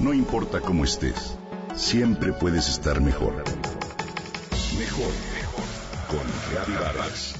[0.00, 1.36] No importa cómo estés,
[1.74, 3.34] siempre puedes estar mejor.
[4.78, 5.64] Mejor, mejor.
[6.08, 7.34] Con Reavivadas.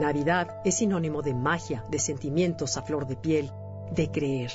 [0.00, 3.52] Navidad es sinónimo de magia, de sentimientos a flor de piel,
[3.92, 4.50] de creer.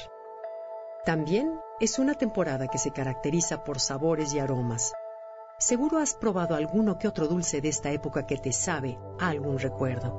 [1.06, 4.92] También es una temporada que se caracteriza por sabores y aromas.
[5.62, 10.18] Seguro has probado alguno que otro dulce de esta época que te sabe algún recuerdo.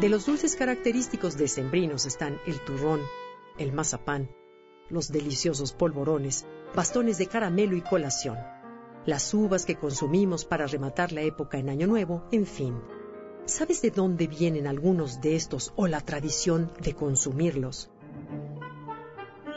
[0.00, 3.00] De los dulces característicos de sembrinos están el turrón,
[3.56, 4.34] el mazapán,
[4.90, 8.36] los deliciosos polvorones, bastones de caramelo y colación,
[9.04, 12.74] las uvas que consumimos para rematar la época en Año Nuevo, en fin.
[13.44, 17.92] ¿Sabes de dónde vienen algunos de estos o la tradición de consumirlos?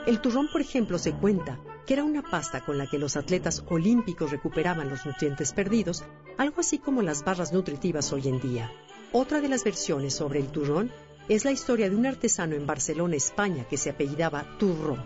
[0.05, 1.59] El turrón, por ejemplo, se cuenta
[1.89, 6.03] que era una pasta con la que los atletas olímpicos recuperaban los nutrientes perdidos,
[6.37, 8.71] algo así como las barras nutritivas hoy en día.
[9.11, 10.91] Otra de las versiones sobre el turrón
[11.29, 15.03] es la historia de un artesano en Barcelona, España, que se apellidaba Turró.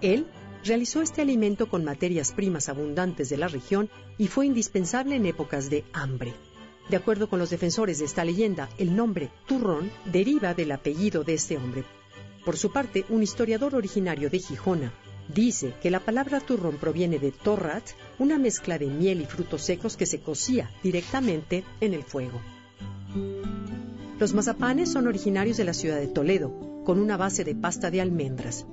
[0.00, 0.26] Él
[0.64, 5.68] realizó este alimento con materias primas abundantes de la región y fue indispensable en épocas
[5.68, 6.32] de hambre.
[6.88, 11.34] De acuerdo con los defensores de esta leyenda, el nombre turrón deriva del apellido de
[11.34, 11.84] este hombre.
[12.42, 14.94] Por su parte, un historiador originario de Gijona
[15.34, 17.84] dice que la palabra turrón proviene de torrat,
[18.18, 22.40] una mezcla de miel y frutos secos que se cocía directamente en el fuego.
[24.18, 28.00] Los mazapanes son originarios de la ciudad de Toledo, con una base de pasta de
[28.00, 28.66] almendras.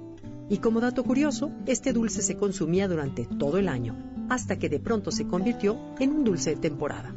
[0.50, 3.96] Y como dato curioso, este dulce se consumía durante todo el año,
[4.30, 7.14] hasta que de pronto se convirtió en un dulce de temporada.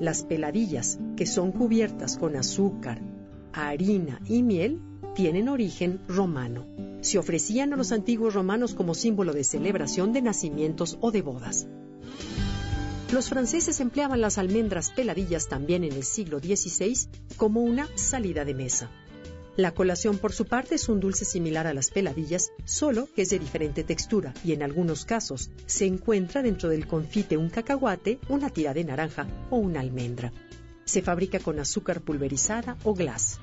[0.00, 3.00] Las peladillas, que son cubiertas con azúcar,
[3.52, 4.80] harina y miel,
[5.14, 6.66] tienen origen romano.
[7.00, 11.66] Se ofrecían a los antiguos romanos como símbolo de celebración de nacimientos o de bodas.
[13.12, 18.54] Los franceses empleaban las almendras peladillas también en el siglo XVI como una salida de
[18.54, 18.90] mesa.
[19.54, 23.28] La colación, por su parte, es un dulce similar a las peladillas, solo que es
[23.28, 28.48] de diferente textura y en algunos casos se encuentra dentro del confite un cacahuate, una
[28.48, 30.32] tira de naranja o una almendra.
[30.84, 33.38] Se fabrica con azúcar pulverizada o glass.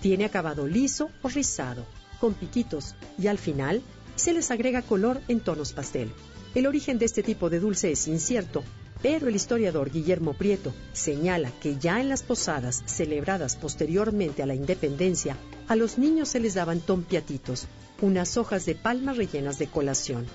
[0.00, 1.84] Tiene acabado liso o rizado,
[2.20, 3.82] con piquitos y al final
[4.16, 6.10] se les agrega color en tonos pastel.
[6.54, 8.64] El origen de este tipo de dulce es incierto,
[9.02, 14.54] pero el historiador Guillermo Prieto señala que ya en las posadas celebradas posteriormente a la
[14.54, 15.36] independencia,
[15.68, 17.66] a los niños se les daban tompiatitos,
[18.02, 20.26] unas hojas de palma rellenas de colación.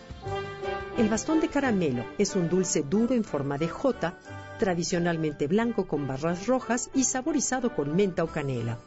[0.97, 4.17] El bastón de caramelo es un dulce duro en forma de J,
[4.57, 8.77] tradicionalmente blanco con barras rojas y saborizado con menta o canela.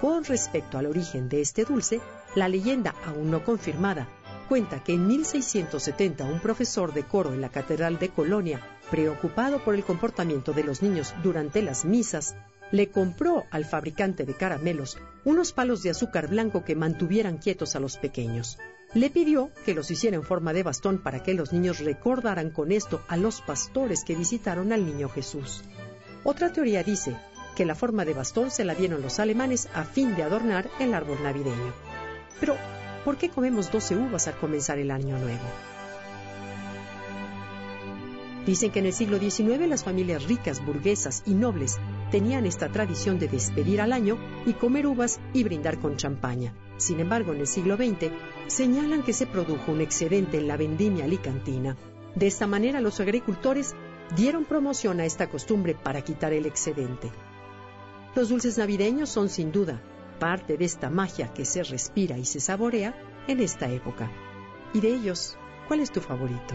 [0.00, 2.00] Con respecto al origen de este dulce,
[2.34, 4.08] la leyenda aún no confirmada
[4.48, 9.74] cuenta que en 1670 un profesor de coro en la Catedral de Colonia preocupado por
[9.74, 12.36] el comportamiento de los niños durante las misas,
[12.70, 17.80] le compró al fabricante de caramelos unos palos de azúcar blanco que mantuvieran quietos a
[17.80, 18.58] los pequeños.
[18.94, 22.70] Le pidió que los hiciera en forma de bastón para que los niños recordaran con
[22.70, 25.64] esto a los pastores que visitaron al niño Jesús.
[26.22, 27.16] Otra teoría dice
[27.56, 30.94] que la forma de bastón se la dieron los alemanes a fin de adornar el
[30.94, 31.72] árbol navideño.
[32.38, 32.56] Pero,
[33.04, 35.44] ¿por qué comemos 12 uvas al comenzar el año nuevo?
[38.46, 41.78] Dicen que en el siglo XIX las familias ricas, burguesas y nobles
[42.10, 46.54] tenían esta tradición de despedir al año y comer uvas y brindar con champaña.
[46.76, 48.10] Sin embargo, en el siglo XX
[48.46, 51.76] señalan que se produjo un excedente en la vendimia alicantina.
[52.14, 53.74] De esta manera, los agricultores
[54.16, 57.10] dieron promoción a esta costumbre para quitar el excedente.
[58.14, 59.80] Los dulces navideños son sin duda
[60.18, 62.94] parte de esta magia que se respira y se saborea
[63.26, 64.10] en esta época.
[64.72, 65.36] Y de ellos,
[65.68, 66.54] ¿cuál es tu favorito?